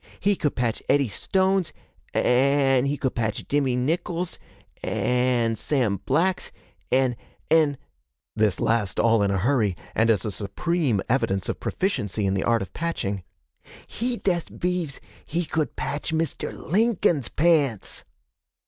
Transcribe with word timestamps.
He 0.19 0.35
could 0.35 0.55
patch 0.55 0.81
Eddy 0.89 1.07
Stone's, 1.09 1.71
a 2.15 2.17
a 2.21 2.77
n' 2.79 2.85
he 2.85 2.97
could 2.97 3.13
patch 3.13 3.47
Jimmie 3.47 3.75
Nickle's, 3.75 4.39
a 4.83 4.89
a 4.89 5.41
a 5.43 5.43
n' 5.45 5.55
Sam 5.55 5.97
Black's, 6.07 6.51
an' 6.91 7.15
an'' 7.51 7.77
this 8.35 8.59
last 8.59 8.99
all 8.99 9.21
in 9.21 9.29
a 9.29 9.37
hurry, 9.37 9.75
and 9.93 10.09
as 10.09 10.25
a 10.25 10.31
supreme 10.31 11.03
evidence 11.07 11.49
of 11.49 11.59
proficiency 11.59 12.25
in 12.25 12.33
the 12.33 12.43
art 12.43 12.63
of 12.63 12.73
patching 12.73 13.21
'he 13.85 14.17
dest 14.17 14.57
b'ieves 14.57 14.99
he 15.23 15.45
could 15.45 15.75
patch 15.75 16.11
Mr. 16.11 16.51
Lincoln's 16.51 17.27
pants!' 17.29 18.03